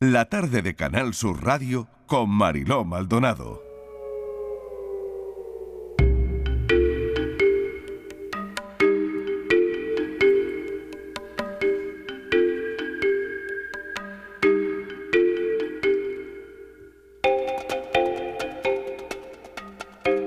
[0.00, 3.64] La tarde de Canal Sur Radio con Mariló Maldonado.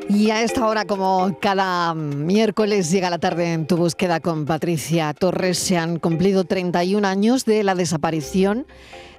[0.10, 5.14] Y a esta hora, como cada miércoles, llega la tarde en tu búsqueda con Patricia
[5.14, 5.58] Torres.
[5.58, 8.68] Se han cumplido 31 años de la desaparición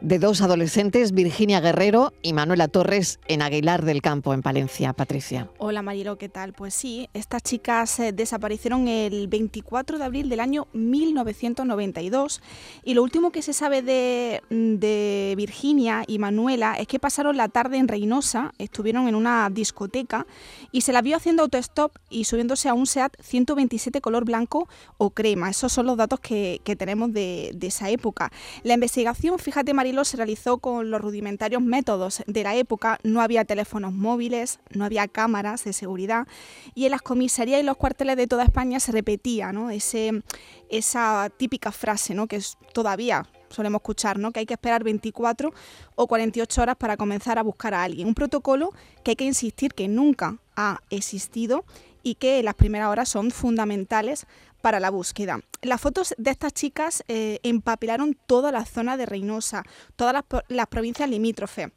[0.03, 4.93] de dos adolescentes, Virginia Guerrero y Manuela Torres, en Aguilar del Campo, en Palencia.
[4.93, 5.49] Patricia.
[5.59, 6.53] Hola Marilo, ¿qué tal?
[6.53, 12.43] Pues sí, estas chicas eh, desaparecieron el 24 de abril del año 1992
[12.85, 17.49] y lo último que se sabe de, de Virginia y Manuela es que pasaron la
[17.49, 20.27] tarde en Reynosa, estuvieron en una discoteca
[20.73, 25.11] y se la vio haciendo autostop y subiéndose a un SEAT 127 color blanco o
[25.11, 25.49] crema.
[25.49, 28.33] Esos son los datos que, que tenemos de, de esa época.
[28.65, 32.99] La investigación, fíjate Marilo, se realizó con los rudimentarios métodos de la época.
[33.03, 36.27] No había teléfonos móviles, no había cámaras de seguridad
[36.75, 39.71] y en las comisarías y los cuarteles de toda España se repetía ¿no?
[39.71, 40.23] Ese,
[40.69, 42.27] esa típica frase ¿no?
[42.27, 44.33] que es todavía solemos escuchar, ¿no?
[44.33, 45.53] que hay que esperar 24
[45.95, 48.09] o 48 horas para comenzar a buscar a alguien.
[48.09, 48.71] Un protocolo
[49.05, 51.65] que hay que insistir que nunca ha existido
[52.03, 54.27] y que las primeras horas son fundamentales
[54.63, 55.41] para la búsqueda.
[55.61, 59.65] Las fotos de estas chicas eh, empapellaron toda la zona de Reynosa,
[59.97, 61.69] todas las, las provincias limítrofes.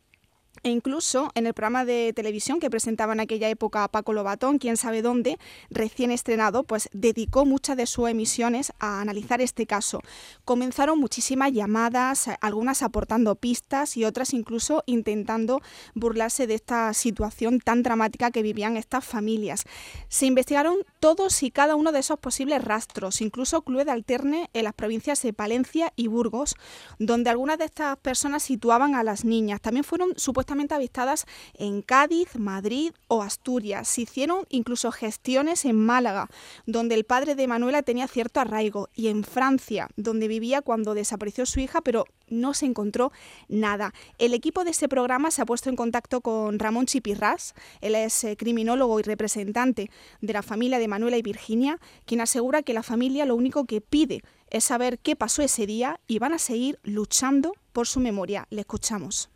[0.66, 4.77] E incluso en el programa de televisión que presentaba en aquella época Paco Lobatón, quién
[4.77, 5.38] sabe dónde,
[5.69, 10.02] recién estrenado, pues dedicó muchas de sus emisiones a analizar este caso.
[10.44, 15.61] Comenzaron muchísimas llamadas, algunas aportando pistas y otras incluso intentando
[15.94, 19.66] burlarse de esta situación tan dramática que vivían estas familias.
[20.09, 24.63] Se investigaron todos y cada uno de esos posibles rastros, incluso clubes de alterne en
[24.63, 26.55] las provincias de Palencia y Burgos,
[26.97, 29.61] donde algunas de estas personas situaban a las niñas.
[29.61, 33.87] También fueron supuestamente avistadas en Cádiz, Madrid o Asturias.
[33.87, 36.29] Se hicieron incluso gestiones en Málaga,
[36.66, 41.45] donde el padre de Manuela tenía cierto arraigo, y en Francia, donde vivía cuando desapareció
[41.45, 43.11] su hija, pero no se encontró
[43.47, 43.94] nada.
[44.17, 48.23] El equipo de ese programa se ha puesto en contacto con Ramón Chipirras, él es
[48.23, 52.83] eh, criminólogo y representante de la familia de Manuela y Virginia, quien asegura que la
[52.83, 56.79] familia lo único que pide es saber qué pasó ese día y van a seguir
[56.83, 58.47] luchando por su memoria.
[58.49, 59.29] Le escuchamos.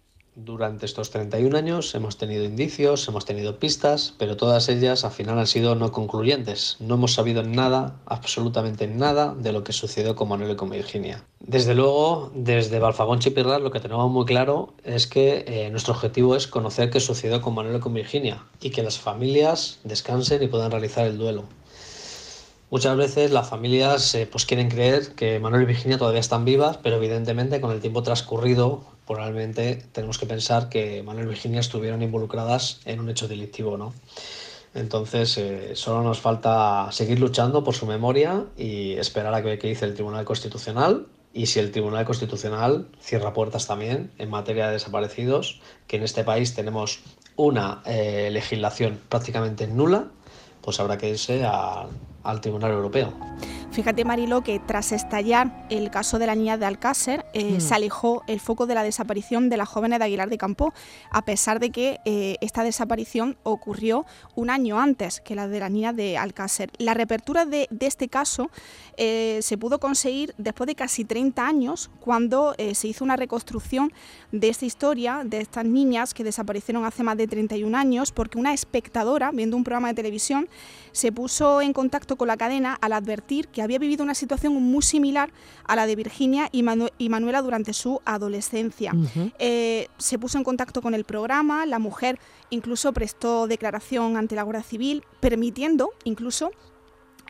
[0.45, 5.37] Durante estos 31 años hemos tenido indicios, hemos tenido pistas, pero todas ellas al final
[5.37, 6.77] han sido no concluyentes.
[6.79, 11.25] No hemos sabido nada, absolutamente nada, de lo que sucedió con Manuel y con Virginia.
[11.41, 16.37] Desde luego, desde Balfagón Chipirral lo que tenemos muy claro es que eh, nuestro objetivo
[16.37, 20.47] es conocer qué sucedió con Manuel y con Virginia y que las familias descansen y
[20.47, 21.43] puedan realizar el duelo.
[22.71, 26.77] Muchas veces las familias eh, pues quieren creer que Manuel y Virginia todavía están vivas,
[26.77, 32.03] pero evidentemente con el tiempo transcurrido probablemente tenemos que pensar que Manuel y Virginia estuvieron
[32.03, 33.91] involucradas en un hecho delictivo, ¿no?
[34.75, 39.67] Entonces, eh, solo nos falta seguir luchando por su memoria y esperar a que, que
[39.67, 44.73] dice el Tribunal Constitucional y si el Tribunal Constitucional cierra puertas también en materia de
[44.73, 46.99] desaparecidos, que en este país tenemos
[47.35, 50.11] una eh, legislación prácticamente nula,
[50.61, 53.11] pues habrá que irse al Tribunal Europeo.
[53.71, 57.61] Fíjate, Marilo, que tras estallar el caso de la niña de Alcácer, eh, mm.
[57.61, 60.73] se alejó el foco de la desaparición de las jóvenes de Aguilar de Campo,
[61.11, 65.69] a pesar de que eh, esta desaparición ocurrió un año antes que la de la
[65.69, 66.71] niña de Alcácer.
[66.79, 68.49] La reapertura de, de este caso
[68.97, 73.93] eh, se pudo conseguir después de casi 30 años, cuando se hizo una reconstrucción
[74.31, 78.53] de esta historia, de estas niñas que desaparecieron hace más de 31 años, porque una
[78.53, 80.49] espectadora, viendo un programa de televisión,
[80.91, 84.81] se puso en contacto con la cadena al advertir que había vivido una situación muy
[84.81, 85.31] similar
[85.65, 86.63] a la de Virginia y,
[87.09, 88.93] Manuela durante su adolescencia.
[89.39, 94.43] Eh, se puso en contacto con el programa, la mujer incluso prestó declaración ante la
[94.43, 96.51] Guardia Civil, permitiendo incluso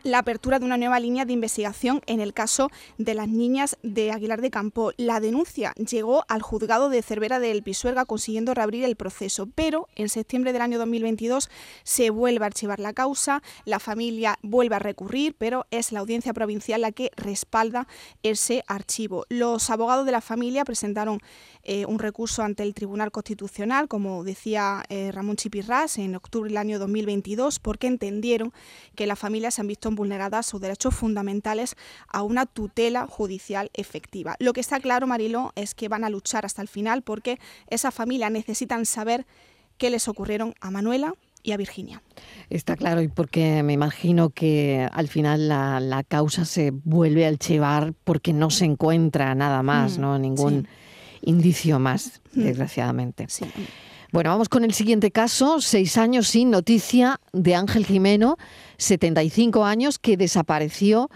[0.02, 4.12] la apertura de una nueva línea de investigación en el caso de las niñas de
[4.12, 4.92] Aguilar de Campo.
[4.96, 10.08] La denuncia llegó al juzgado de Cervera del Pisuerga consiguiendo reabrir el proceso, pero en
[10.08, 11.50] septiembre del año 2022
[11.82, 16.32] se vuelve a archivar la causa, la familia vuelve a recurrir, pero es la audiencia
[16.32, 17.86] provincial la que respalda
[18.22, 19.26] ese archivo.
[19.28, 21.20] Los abogados de la familia presentaron
[21.62, 26.56] eh, un recurso ante el Tribunal Constitucional, como decía eh, Ramón Chipirras, en octubre del
[26.56, 28.52] año 2022, porque entendieron
[28.94, 31.76] que las familias se han visto vulneradas sus derechos fundamentales
[32.08, 34.36] a una tutela judicial efectiva.
[34.38, 37.38] Lo que está claro, Marilo, es que van a luchar hasta el final porque
[37.68, 39.26] esas familias necesitan saber
[39.78, 42.02] qué les ocurrieron a Manuela, y a Virginia.
[42.48, 47.94] Está claro, y porque me imagino que al final la, causa se vuelve a archivar
[48.04, 50.18] porque no se encuentra nada más, mm, ¿no?
[50.18, 50.68] Ningún
[51.22, 52.42] indicio más, Mm.
[52.42, 53.26] desgraciadamente.
[53.28, 53.46] Sí.
[54.12, 55.60] Bueno, vamos con el siguiente caso.
[55.60, 58.38] Seis años sin noticia de Ángel Jimeno,
[58.76, 61.10] 75 años, que desapareció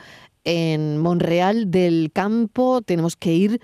[0.44, 2.82] en Monreal del Campo.
[2.82, 3.60] Tenemos que ir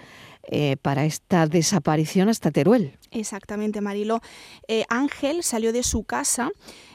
[0.49, 2.99] eh, para esta desaparición hasta Teruel.
[3.13, 4.21] Exactamente, Marilo.
[4.67, 6.51] Eh, Ángel salió de su casa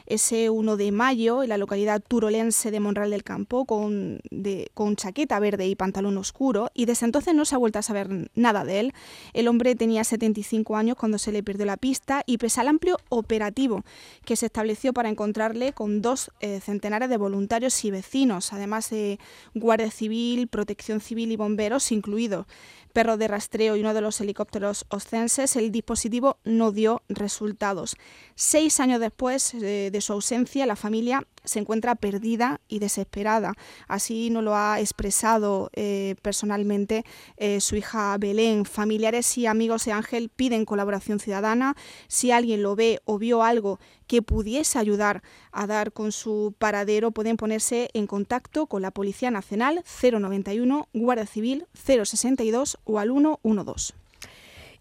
[0.05, 4.95] ese 1 de mayo en la localidad turolense de Monreal del Campo con, de, con
[4.95, 8.63] chaqueta verde y pantalón oscuro y desde entonces no se ha vuelto a saber nada
[8.65, 8.93] de él.
[9.33, 12.97] El hombre tenía 75 años cuando se le perdió la pista y pese al amplio
[13.09, 13.83] operativo
[14.25, 19.19] que se estableció para encontrarle con dos eh, centenares de voluntarios y vecinos, además de
[19.53, 22.45] Guardia Civil, Protección Civil y bomberos incluidos,
[22.93, 27.97] perros de rastreo y uno de los helicópteros oscenses, el dispositivo no dio resultados.
[28.35, 33.53] Seis años después eh, de su ausencia, la familia se encuentra perdida y desesperada.
[33.87, 37.05] Así nos lo ha expresado eh, personalmente
[37.37, 38.65] eh, su hija Belén.
[38.65, 41.75] Familiares y amigos de Ángel piden colaboración ciudadana.
[42.07, 47.11] Si alguien lo ve o vio algo que pudiese ayudar a dar con su paradero,
[47.11, 53.93] pueden ponerse en contacto con la Policía Nacional 091, Guardia Civil 062 o al 112.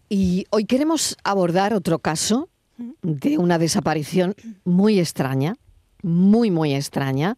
[0.09, 2.49] Y hoy queremos abordar otro caso
[3.05, 5.55] de una desaparición muy extraña,
[6.01, 7.37] muy, muy extraña.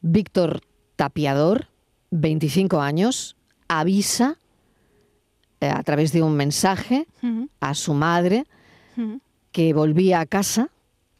[0.00, 0.60] Víctor
[0.96, 1.68] Tapiador,
[2.10, 3.36] 25 años,
[3.68, 4.38] avisa
[5.60, 7.06] eh, a través de un mensaje
[7.60, 8.44] a su madre
[9.52, 10.70] que volvía a casa,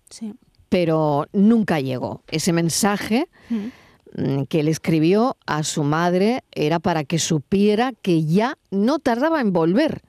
[0.08, 0.34] Sí.
[0.68, 2.22] pero nunca llegó.
[2.28, 8.56] Ese mensaje mm, que le escribió a su madre era para que supiera que ya
[8.70, 10.02] no tardaba en volver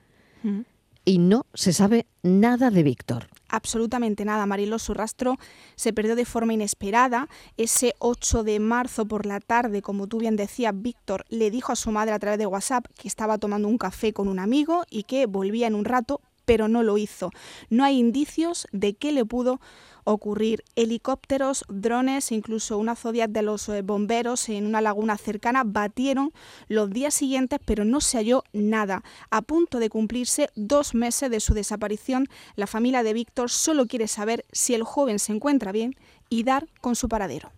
[1.05, 3.27] y no se sabe nada de Víctor.
[3.51, 4.45] Absolutamente nada.
[4.45, 5.37] Marilo, su rastro
[5.75, 7.27] se perdió de forma inesperada.
[7.57, 11.75] Ese 8 de marzo por la tarde, como tú bien decías, Víctor le dijo a
[11.75, 15.03] su madre a través de WhatsApp que estaba tomando un café con un amigo y
[15.03, 17.29] que volvía en un rato, pero no lo hizo.
[17.69, 19.59] No hay indicios de qué le pudo
[20.03, 20.63] ocurrir.
[20.75, 26.31] Helicópteros, drones, incluso una Zodiac de los eh, bomberos en una laguna cercana batieron
[26.67, 29.03] los días siguientes, pero no se halló nada.
[29.29, 34.07] A punto de cumplirse dos meses de su desaparición, la familia de Víctor solo quiere
[34.07, 35.95] saber si el joven se encuentra bien
[36.29, 37.51] y dar con su paradero.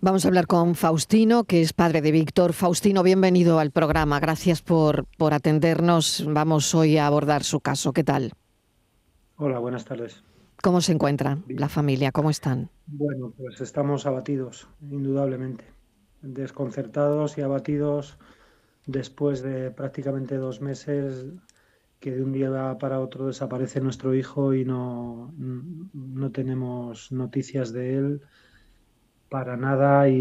[0.00, 2.52] Vamos a hablar con Faustino, que es padre de Víctor.
[2.52, 4.20] Faustino, bienvenido al programa.
[4.20, 6.24] Gracias por, por atendernos.
[6.28, 7.92] Vamos hoy a abordar su caso.
[7.92, 8.32] ¿Qué tal?
[9.36, 10.22] Hola, buenas tardes.
[10.62, 12.12] ¿Cómo se encuentra la familia?
[12.12, 12.70] ¿Cómo están?
[12.86, 15.64] Bueno, pues estamos abatidos, indudablemente.
[16.22, 18.18] Desconcertados y abatidos
[18.86, 21.26] después de prácticamente dos meses
[22.00, 27.96] que de un día para otro desaparece nuestro hijo y no, no tenemos noticias de
[27.96, 28.20] él
[29.28, 30.14] para nada y,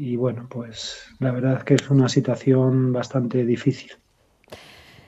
[0.00, 3.92] y bueno, pues la verdad es que es una situación bastante difícil.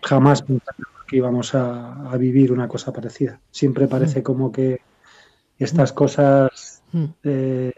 [0.03, 3.39] Jamás pensamos que íbamos a, a vivir una cosa parecida.
[3.51, 4.81] Siempre parece como que
[5.59, 7.05] estas cosas Mm.
[7.25, 7.73] eh,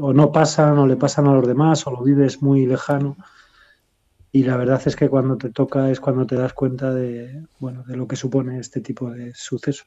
[0.00, 3.16] o no pasan o le pasan a los demás o lo vives muy lejano
[4.32, 7.82] y la verdad es que cuando te toca es cuando te das cuenta de bueno
[7.84, 9.86] de lo que supone este tipo de sucesos.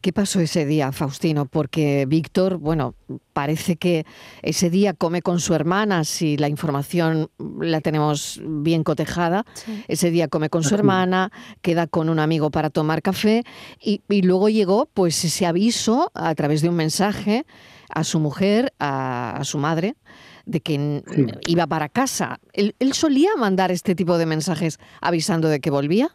[0.00, 1.46] ¿Qué pasó ese día, Faustino?
[1.46, 2.94] Porque Víctor, bueno,
[3.32, 4.06] parece que
[4.42, 9.44] ese día come con su hermana, si la información la tenemos bien cotejada.
[9.88, 11.32] Ese día come con su hermana,
[11.62, 13.42] queda con un amigo para tomar café
[13.80, 17.44] y, y luego llegó pues ese aviso a través de un mensaje
[17.90, 19.96] a su mujer, a, a su madre,
[20.46, 21.26] de que Sí.
[21.46, 22.38] iba para casa.
[22.52, 26.14] ¿Él, él solía mandar este tipo de mensajes avisando de que volvía?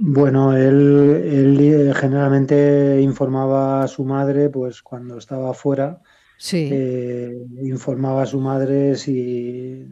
[0.00, 6.00] Bueno, él, él, eh, generalmente informaba a su madre pues cuando estaba fuera
[6.36, 6.68] Sí.
[6.72, 7.32] eh,
[7.62, 9.86] informaba a su madre si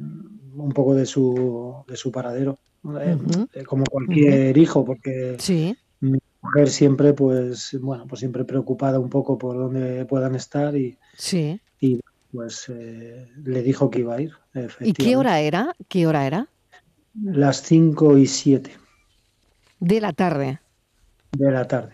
[0.54, 2.58] un poco de su, de su paradero,
[3.00, 3.16] eh,
[3.54, 5.74] eh, como cualquier hijo, porque Sí.
[6.00, 10.98] mi mujer siempre, pues, bueno, pues siempre preocupada un poco por dónde puedan estar y,
[11.16, 11.60] Sí.
[11.80, 12.00] y
[12.32, 14.32] pues eh, le dijo que iba a ir,
[14.80, 15.74] ¿Y qué hora era?
[15.88, 16.48] ¿Qué hora era?
[17.22, 18.72] Las 5 y 7
[19.82, 20.60] De la tarde.
[21.32, 21.92] de la tarde.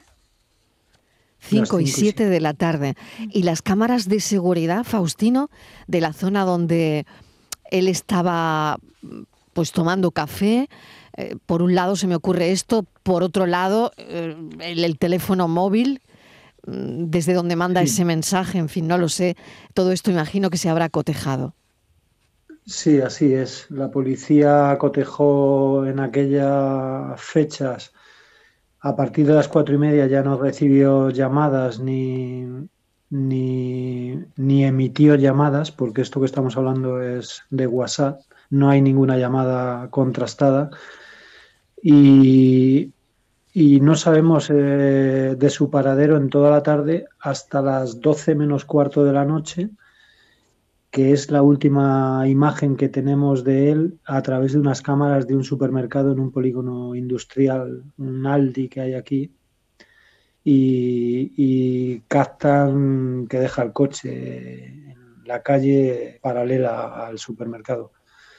[1.40, 2.94] 5 y cinco y 7 de la tarde.
[3.32, 5.48] ¿Y las cámaras de seguridad, Faustino,
[5.86, 7.06] de la zona donde
[7.70, 8.76] él estaba
[9.54, 10.68] pues tomando café?
[11.16, 15.48] eh, por un lado se me ocurre esto, por otro lado eh, el, el teléfono
[15.48, 16.00] móvil,
[16.66, 17.86] mm, desde donde manda Sí.
[17.86, 19.34] ese mensaje, en fin, no lo sé.
[19.74, 21.54] Todo esto imagino que se habrá cotejado.
[22.70, 23.66] Sí, así es.
[23.70, 27.92] La policía cotejó en aquellas fechas.
[28.80, 32.44] A partir de las cuatro y media ya no recibió llamadas ni,
[33.10, 38.20] ni, ni emitió llamadas, porque esto que estamos hablando es de WhatsApp.
[38.50, 40.70] No hay ninguna llamada contrastada.
[41.82, 42.92] y,
[43.52, 48.64] y no sabemos eh, de su paradero en toda la tarde hasta las 12 menos
[48.64, 49.70] cuarto de la noche,
[50.90, 55.36] que es la última imagen que tenemos de él a través de unas cámaras de
[55.36, 59.32] un supermercado en un polígono industrial, un Aldi que hay aquí,
[60.44, 67.92] y, y captan que deja el coche en la calle paralela al supermercado.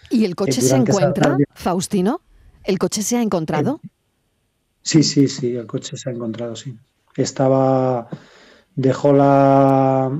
[0.10, 2.22] ¿Y el coche Eh, se encuentra, tarde- Faustino?
[2.63, 3.79] ¿El coche se ha encontrado?
[4.82, 6.75] Sí, sí, sí, el coche se ha encontrado, sí.
[7.15, 8.08] Estaba,
[8.75, 10.12] dejó la,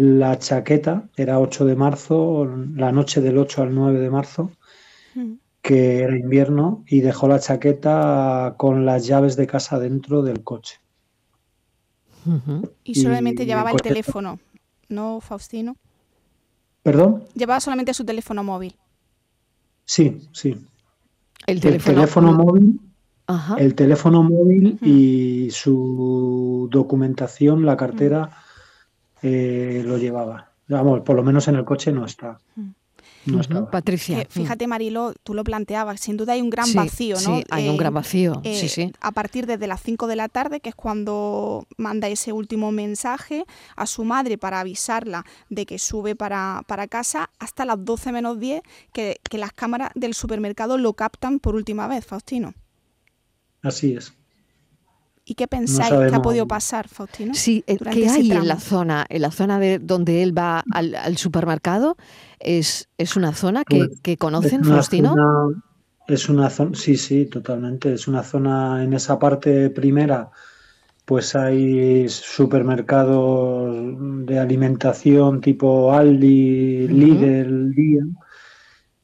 [0.00, 4.50] la chaqueta, era 8 de marzo, la noche del 8 al 9 de marzo,
[5.14, 5.34] Mm.
[5.62, 10.76] que era invierno, y dejó la chaqueta con las llaves de casa dentro del coche.
[12.84, 14.38] Y solamente Y llevaba el teléfono,
[14.88, 15.76] ¿no, Faustino?
[16.82, 17.24] ¿Perdón?
[17.34, 18.74] Llevaba solamente su teléfono móvil.
[19.84, 20.50] Sí, sí.
[21.46, 22.80] El El teléfono, móvil,
[23.26, 23.56] Ajá.
[23.56, 24.86] el teléfono móvil Mm.
[24.86, 28.30] y su documentación, la cartera,
[29.22, 30.52] eh, lo llevaba.
[30.68, 32.38] Vamos, por lo menos en el coche no está.
[32.56, 32.68] Mm.
[33.26, 33.70] No estaba.
[33.70, 34.24] Patricia.
[34.24, 37.38] Que, fíjate, Marilo, tú lo planteabas, sin duda hay un gran Sí, vacío, ¿no?
[37.38, 38.40] Sí, hay un Eh, gran vacío.
[38.44, 38.92] eh, sí, sí.
[39.00, 43.44] A partir desde las 5 de la tarde, que es cuando manda ese último mensaje
[43.76, 48.38] a su madre para avisarla de que sube para, para casa, hasta las 12 menos
[48.38, 48.62] 10,
[48.94, 52.54] que, que las cámaras del supermercado lo captan por última vez, Faustino.
[53.62, 54.14] Así es.
[55.30, 57.34] ¿Y qué pensáis que ha podido pasar, Faustino?
[57.34, 59.04] Sí, eh, ¿qué hay en la zona?
[59.10, 61.96] En la zona de donde él va al, al supermercado,
[62.40, 65.10] ¿es, es una zona que, Pues, que conocen, Es Faustino?
[65.10, 65.60] zona-
[66.06, 67.92] es una zona, sí, sí, totalmente.
[67.92, 70.30] Es una zona, en esa parte primera,
[71.04, 73.74] pues hay supermercados
[74.26, 76.88] de alimentación tipo Aldi.
[76.88, 78.02] Lidl, Día,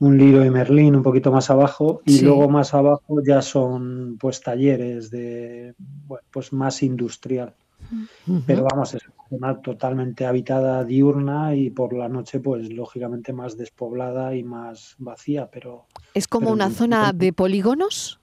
[0.00, 2.24] un Leroy Merlin un poquito más abajo, y Sí.
[2.24, 5.74] luego más abajo ya son pues talleres de,
[6.06, 7.54] bueno, pues más industrial.
[8.46, 13.56] Pero vamos, es una zona totalmente habitada diurna y por la noche, pues lógicamente más
[13.56, 18.20] despoblada y más vacía, pero ¿Es como pero una zona de polígonos?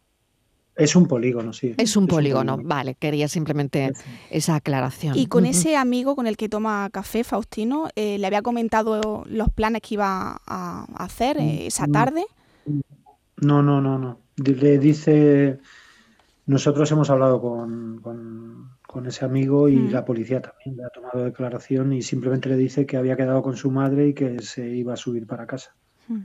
[0.76, 1.74] Es un polígono, sí.
[1.78, 2.70] Es un polígono, polígono.
[2.76, 5.16] vale, quería simplemente Es- esa aclaración.
[5.18, 9.50] Y con ese amigo con el que toma café, Faustino, eh, le había comentado los
[9.50, 11.92] planes que iba a hacer eh, esa Mm.
[11.92, 12.24] tarde.
[13.38, 14.20] No, no, no, no.
[14.38, 15.60] Le dice,
[16.46, 19.92] nosotros hemos hablado con, con- con ese amigo y Mm.
[19.92, 23.56] la policía también le ha tomado declaración y simplemente le dice que había quedado con
[23.56, 25.76] su madre y que se iba a subir para casa.
[26.08, 26.20] Mm.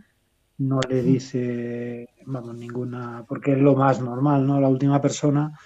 [0.58, 4.60] No le dice, ninguna, porque es lo más normal, ¿no?
[4.60, 5.58] La última persona,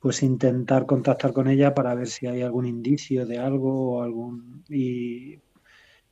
[0.00, 4.64] pues intentar contactar con ella para ver si hay algún indicio de algo o algún
[4.68, 5.38] y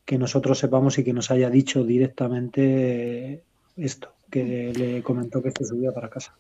[0.05, 3.45] que nosotros sepamos y que nos haya dicho directamente
[3.77, 6.35] esto, que le comentó que se subía para casa.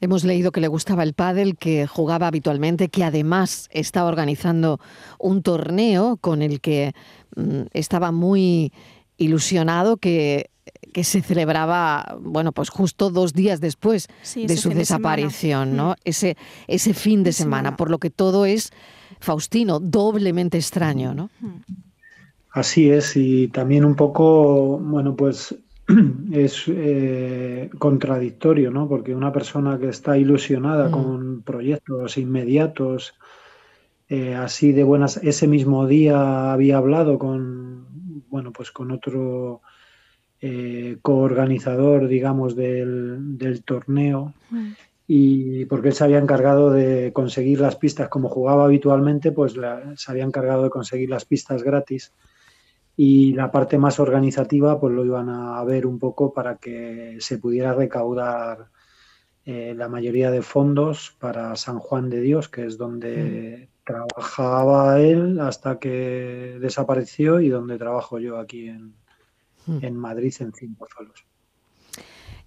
[0.00, 4.78] Hemos leído que le gustaba el pádel, que jugaba habitualmente, que además estaba organizando
[5.18, 6.92] un torneo con el que
[7.34, 8.72] mm, estaba muy
[9.16, 10.50] ilusionado, que,
[10.92, 15.76] que se celebraba, bueno, pues justo dos días después Sí, de su de desaparición, Mm.
[15.76, 15.94] ¿no?
[16.04, 17.76] Ese, ese fin de De semana, semana.
[17.76, 18.70] por lo que todo es,
[19.20, 21.30] Faustino, doblemente extraño, ¿no?
[21.40, 21.48] Mm.
[22.52, 25.54] Así es, y también un poco, bueno, pues
[26.32, 28.88] es eh, contradictorio, ¿no?
[28.88, 30.92] Porque una persona que está ilusionada Mm.
[30.92, 33.14] con proyectos inmediatos,
[34.08, 37.86] eh, así de buenas, ese mismo día había hablado con,
[38.30, 39.60] bueno, pues con otro
[40.40, 44.68] eh, coorganizador, digamos, del, del torneo, Mm.
[45.06, 49.94] y porque él se había encargado de conseguir las pistas, como jugaba habitualmente, pues la-
[49.96, 52.12] se había encargado de conseguir las pistas gratis
[52.96, 57.38] y la parte más organizativa pues lo iban a ver un poco para que se
[57.38, 58.66] pudiera recaudar
[59.44, 65.40] eh, la mayoría de fondos para San Juan de Dios, que es donde trabajaba él
[65.40, 68.92] hasta que desapareció y donde trabajo yo aquí en,
[69.68, 69.84] Mm.
[69.84, 71.24] en Madrid, en Cienpozuelos.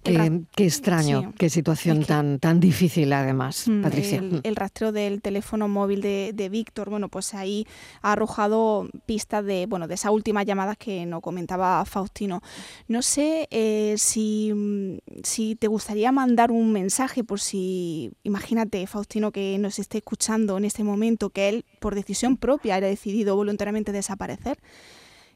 [0.04, 4.18] Qué, ra- qué extraño, sí, qué situación es que- tan, tan difícil además, Mm, Patricia.
[4.18, 7.68] El, el rastreo del teléfono móvil de, de Víctor, bueno, pues ahí
[8.00, 12.42] ha arrojado pistas de, bueno, de esas últimas llamadas que nos comentaba Faustino.
[12.88, 19.30] No sé eh, si, mm, si te gustaría mandar un mensaje por si, imagínate, Faustino,
[19.30, 23.92] que nos esté escuchando en este momento, que él, por decisión propia, haya decidido voluntariamente
[23.92, 24.58] desaparecer.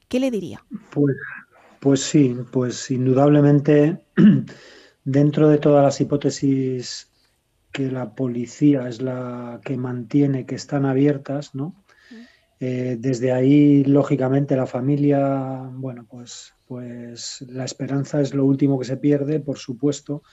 [0.09, 0.64] ¿Qué le diría?
[0.90, 1.14] Pues,
[1.87, 4.02] pues sí, pues indudablemente
[5.05, 7.12] dentro de todas las hipótesis
[7.71, 11.85] que la policía es la que mantiene que están abiertas, ¿no?
[12.59, 18.85] Eh, desde ahí, lógicamente, la familia, bueno, pues, pues la esperanza es lo último que
[18.85, 20.25] se pierde, por supuesto,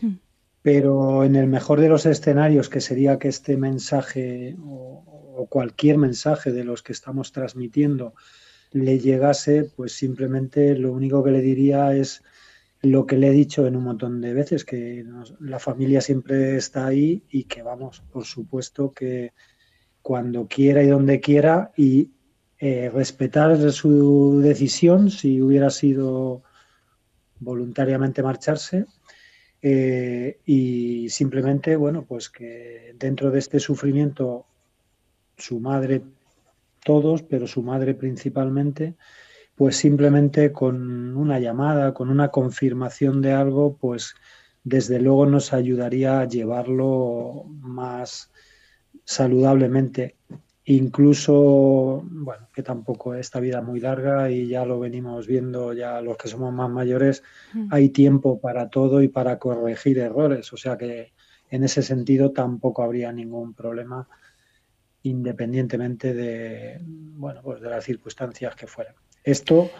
[0.00, 0.14] Mm.
[0.62, 6.50] pero en el mejor de los escenarios, que sería que este mensaje o, cualquier mensaje
[6.50, 8.14] de los que estamos transmitiendo
[8.74, 12.22] le llegase, pues simplemente lo único que le diría es
[12.82, 15.06] lo que le he dicho en un montón de veces, que
[15.40, 19.32] la familia siempre está ahí y que vamos, por supuesto que
[20.02, 22.10] cuando quiera y donde quiera y
[22.58, 26.42] eh, respetar su decisión si hubiera sido
[27.38, 28.86] voluntariamente marcharse
[29.62, 34.46] eh, y simplemente, bueno, pues que dentro de este sufrimiento
[35.36, 36.02] su madre,
[36.84, 38.94] todos, pero su madre principalmente,
[39.56, 44.14] pues simplemente con una llamada, con una confirmación de algo, pues
[44.64, 48.30] desde luego nos ayudaría a llevarlo más
[49.04, 50.16] saludablemente.
[50.66, 56.16] Incluso, bueno, que tampoco esta vida muy larga y ya lo venimos viendo, ya los
[56.16, 57.22] que somos más mayores,
[57.52, 57.68] mm.
[57.70, 60.50] hay tiempo para todo y para corregir errores.
[60.54, 61.12] O sea que
[61.50, 64.08] en ese sentido tampoco habría ningún problema
[65.04, 68.94] independientemente de, bueno, pues de las circunstancias que fueran.
[69.22, 69.70] Esto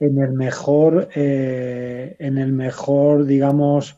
[0.00, 3.96] en el mejor, eh, en el mejor, digamos,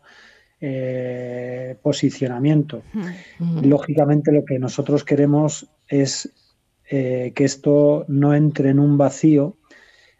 [0.61, 2.83] eh, posicionamiento.
[3.63, 6.31] Lógicamente lo que nosotros queremos es
[6.91, 9.57] eh, que esto no entre en un vacío.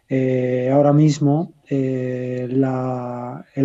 [0.09, 2.55] ahora mismo el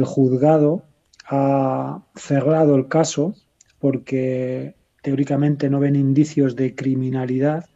[0.05, 0.85] juzgado
[1.27, 3.35] ha cerrado el caso
[3.79, 7.67] porque teóricamente no ven indicios de criminalidad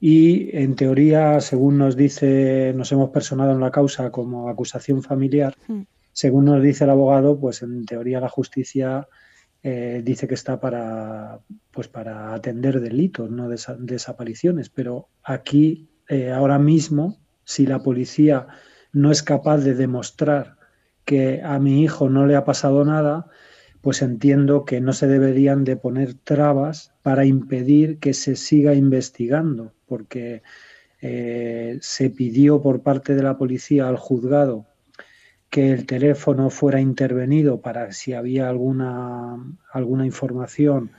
[0.00, 5.56] y en teoría, según nos dice, nos hemos personado en la causa como acusación familiar,
[5.66, 5.82] hmm.
[6.12, 9.08] según nos dice el abogado, pues en teoría la justicia
[9.64, 11.40] eh, dice que está para,
[11.72, 14.68] pues para atender delitos, no desapariciones.
[14.68, 18.46] Pero aquí, eh, ahora mismo, si la policía
[18.92, 20.56] no es capaz de demostrar
[21.04, 23.26] que a mi hijo no le ha pasado nada,
[23.80, 29.72] pues entiendo que no se deberían de poner trabas para impedir que se siga investigando,
[29.86, 30.42] porque
[31.00, 34.66] eh, se pidió por parte de la policía al juzgado
[35.50, 39.36] que el teléfono fuera intervenido para si había alguna,
[39.72, 40.90] alguna información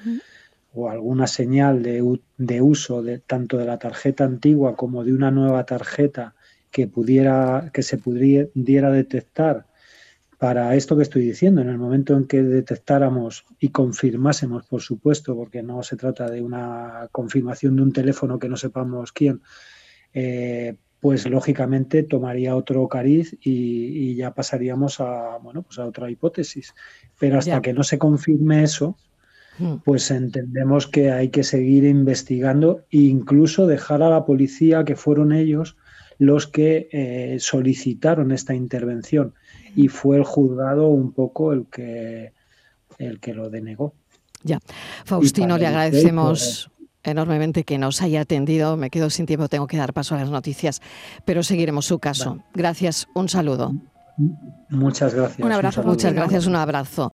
[0.73, 5.31] o alguna señal de, de, uso de, tanto de la tarjeta antigua como de una
[5.31, 6.33] nueva tarjeta
[6.71, 9.65] que pudiera que se pudiera detectar
[10.39, 15.35] para esto que estoy diciendo, en el momento en que detectáramos y confirmásemos, por supuesto,
[15.35, 19.41] porque no se trata de una confirmación de un teléfono que no sepamos quién,
[20.13, 26.73] eh, pues lógicamente tomaría otro cariz y, ya pasaríamos a, bueno, pues a otra hipótesis.
[27.19, 28.95] Pero hasta que no se confirme eso,
[29.57, 29.75] hmm.
[29.83, 35.33] pues entendemos que hay que seguir investigando e incluso dejar a la policía, que fueron
[35.33, 35.75] ellos
[36.19, 39.33] los que eh, solicitaron esta intervención
[39.75, 42.33] y fue el juzgado un poco el que,
[42.99, 43.93] el que lo denegó.
[44.43, 44.59] Ya.
[45.05, 46.69] Faustino, le agradecemos
[47.03, 48.77] enormemente que nos haya atendido.
[48.77, 50.81] Me quedo sin tiempo, tengo que dar paso a las noticias,
[51.25, 52.43] pero seguiremos su caso.
[52.53, 53.73] Gracias, un saludo.
[54.69, 55.45] Muchas gracias.
[55.45, 55.83] Un abrazo.
[55.83, 57.07] Muchas gracias, un abrazo.